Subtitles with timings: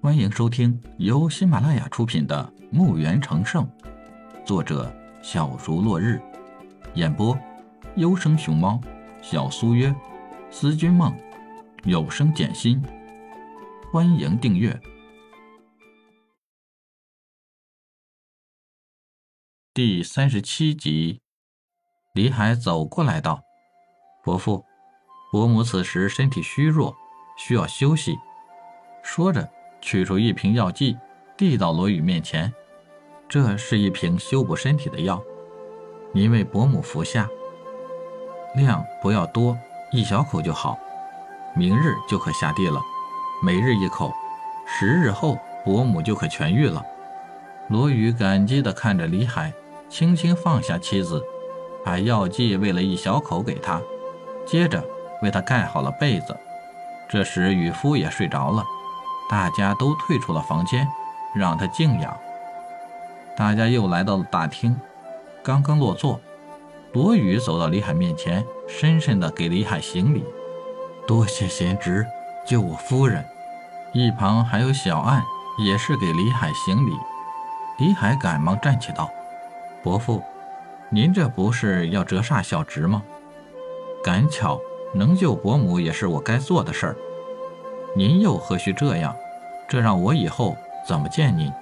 [0.00, 3.66] 欢迎收听由喜马拉雅出品的《墓园成圣》，
[4.46, 4.94] 作者
[5.24, 6.22] 小竹落日，
[6.94, 7.36] 演播
[7.96, 8.80] 优生熊猫、
[9.20, 9.92] 小苏约、
[10.52, 11.12] 思君梦、
[11.82, 12.80] 有声简心。
[13.92, 14.80] 欢迎订阅
[19.74, 21.20] 第三十七集。
[22.14, 23.42] 李海走过来道
[24.22, 24.64] ：“伯父，
[25.32, 26.96] 伯母此时身体虚弱，
[27.36, 28.16] 需要休息。”
[29.02, 29.57] 说着。
[29.80, 30.98] 取出一瓶药剂，
[31.36, 32.52] 递到罗宇面前。
[33.28, 35.22] 这是一瓶修补身体的药，
[36.12, 37.28] 您为伯母服下，
[38.54, 39.56] 量不要多，
[39.92, 40.78] 一小口就好。
[41.54, 42.80] 明日就可下地了，
[43.42, 44.12] 每日一口，
[44.66, 46.84] 十日后伯母就可痊愈了。
[47.68, 49.52] 罗宇感激地看着李海，
[49.88, 51.22] 轻轻放下妻子，
[51.84, 53.80] 把药剂喂了一小口给他，
[54.46, 54.82] 接着
[55.22, 56.34] 为他盖好了被子。
[57.08, 58.64] 这时渔夫也睡着了。
[59.28, 60.88] 大家都退出了房间，
[61.34, 62.16] 让他静养。
[63.36, 64.74] 大家又来到了大厅，
[65.42, 66.18] 刚刚落座，
[66.92, 70.24] 罗宇走到李海面前，深深的给李海行礼
[71.06, 72.06] ：“多谢贤侄
[72.46, 73.24] 救我夫人。”
[73.92, 75.22] 一旁还有小岸，
[75.64, 76.92] 也是给李海行礼。
[77.78, 79.08] 李海赶忙站起道
[79.84, 80.22] ：“伯父，
[80.90, 83.02] 您这不是要折煞小侄吗？
[84.02, 84.58] 赶巧
[84.94, 86.96] 能救伯母，也是我该做的事儿。”
[87.96, 89.14] 您又何须这样？
[89.66, 91.52] 这让我以后怎么见您？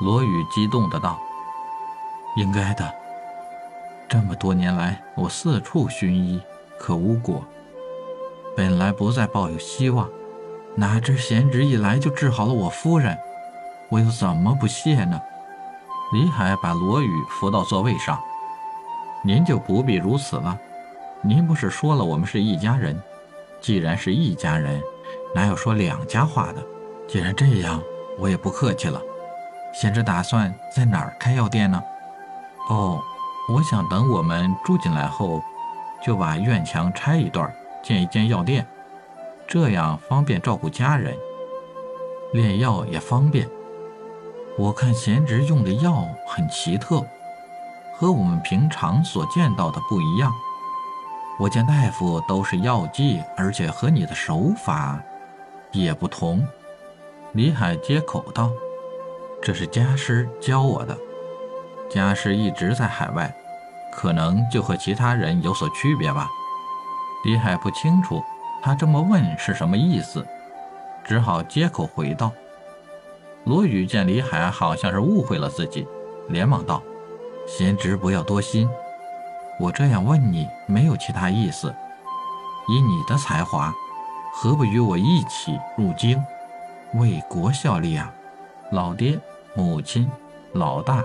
[0.00, 1.18] 罗宇激动的道
[2.36, 2.94] ：“应该的。
[4.08, 6.40] 这么多年来，我四处寻医，
[6.78, 7.42] 可无果。
[8.56, 10.08] 本来不再抱有希望，
[10.76, 13.18] 哪知贤侄一来就治好了我夫人，
[13.88, 15.20] 我又怎么不谢呢？”
[16.12, 18.20] 李海把罗宇扶到座位上
[19.22, 20.58] ：“您就不必如此了。
[21.22, 23.00] 您不是说了我们是一家人？
[23.60, 24.80] 既然是一家人。”
[25.34, 26.64] 哪有说两家话的？
[27.06, 27.82] 既然这样，
[28.18, 29.00] 我也不客气了。
[29.72, 31.82] 贤侄打算在哪儿开药店呢？
[32.70, 33.00] 哦，
[33.54, 35.42] 我想等我们住进来后，
[36.04, 37.50] 就把院墙拆一段，
[37.82, 38.66] 建一间药店，
[39.46, 41.16] 这样方便照顾家人，
[42.32, 43.48] 炼药也方便。
[44.56, 47.04] 我看贤侄用的药很奇特，
[47.94, 50.32] 和我们平常所见到的不一样。
[51.38, 55.00] 我见大夫都是药剂，而且和你的手法。
[55.72, 56.46] 也不同，
[57.32, 58.50] 李海接口道
[59.42, 60.96] ：“这是家师教我的。
[61.90, 63.34] 家师一直在海外，
[63.92, 66.28] 可能就和其他人有所区别吧。”
[67.24, 68.22] 李海不清楚
[68.62, 70.26] 他这么问是什么意思，
[71.04, 72.32] 只好接口回道
[73.44, 75.86] ：“罗宇见李海好像是误会了自己，
[76.28, 76.82] 连忙道
[77.46, 78.68] ：‘贤侄不要多心，
[79.60, 81.74] 我这样问你没有其他意思。
[82.68, 83.72] 以你的才华。’”
[84.32, 86.22] 何不与我一起入京，
[86.94, 88.12] 为国效力啊？
[88.70, 89.18] 老爹、
[89.54, 90.08] 母亲、
[90.52, 91.02] 老大、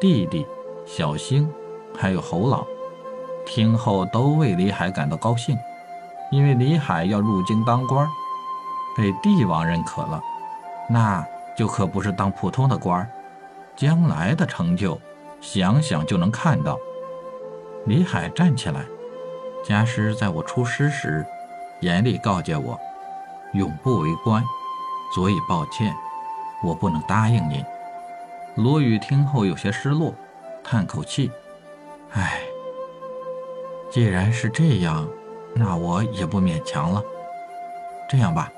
[0.00, 0.46] 弟弟、
[0.86, 1.52] 小星，
[1.98, 2.64] 还有侯老，
[3.44, 5.58] 听后都为李海感到高兴，
[6.30, 8.08] 因为李海要入京当官，
[8.96, 10.22] 被帝王认可了，
[10.88, 11.26] 那
[11.56, 13.06] 就可不是当普通的官
[13.76, 14.98] 将来的成就，
[15.40, 16.78] 想想就能看到。
[17.84, 18.84] 李海站起来，
[19.64, 21.26] 家师在我出师时。
[21.80, 22.78] 严厉告诫我，
[23.54, 24.44] 永不为官，
[25.14, 25.94] 所以抱歉，
[26.62, 27.64] 我不能答应您。
[28.56, 30.14] 罗宇听后有些失落，
[30.62, 31.30] 叹口气
[32.12, 32.40] ：“唉，
[33.90, 35.08] 既然是这样，
[35.54, 37.02] 那我也不勉强了。
[38.08, 38.50] 这样吧，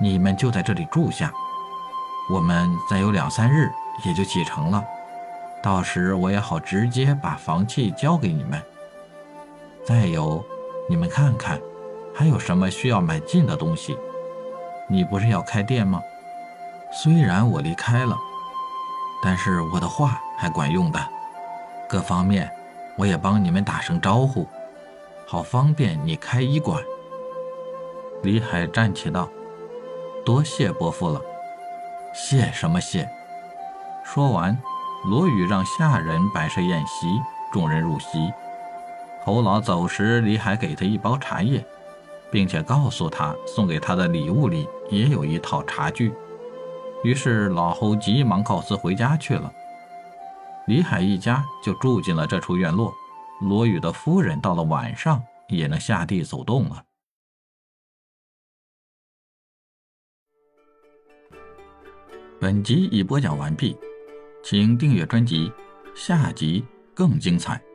[0.00, 1.32] 你们就在这里住下，
[2.30, 3.70] 我们再有两三日
[4.04, 4.84] 也就启程了，
[5.62, 8.60] 到时我也好直接把房契交给你们。
[9.84, 10.44] 再有，
[10.88, 11.60] 你们看看。”
[12.18, 13.96] 还有什么需要买进的东西？
[14.88, 16.02] 你不是要开店吗？
[16.90, 18.18] 虽然我离开了，
[19.22, 20.98] 但是我的话还管用的。
[21.88, 22.50] 各方面
[22.96, 24.48] 我也帮你们打声招呼，
[25.28, 26.82] 好方便你开医馆。
[28.24, 29.28] 李海站起道
[30.26, 31.22] ：“多谢伯父了。”
[32.12, 33.08] 谢什么谢？
[34.02, 34.58] 说完，
[35.04, 37.06] 罗宇让下人摆设宴席，
[37.52, 38.32] 众人入席。
[39.24, 41.64] 侯老走时，李海给他一包茶叶。
[42.30, 46.12] 并且告诉他，送给他的礼物里也有一套茶具。
[47.04, 49.52] 于是老侯急忙告辞回家去了。
[50.66, 52.92] 李海一家就住进了这处院落。
[53.40, 56.84] 罗宇的夫人到了晚上也能下地走动了。
[62.40, 63.76] 本集已播讲完毕，
[64.42, 65.52] 请订阅专辑，
[65.94, 66.64] 下集
[66.94, 67.67] 更精彩。